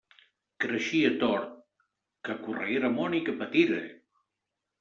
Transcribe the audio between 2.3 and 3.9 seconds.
correguera món i que patira!